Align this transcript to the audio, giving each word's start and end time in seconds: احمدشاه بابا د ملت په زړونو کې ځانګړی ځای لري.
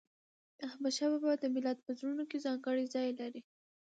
احمدشاه 0.67 1.09
بابا 1.13 1.31
د 1.41 1.45
ملت 1.55 1.77
په 1.85 1.91
زړونو 1.99 2.23
کې 2.29 2.43
ځانګړی 2.45 2.85
ځای 2.95 3.09
لري. 3.19 3.41